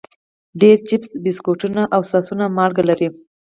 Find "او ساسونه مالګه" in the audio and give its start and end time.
1.95-2.83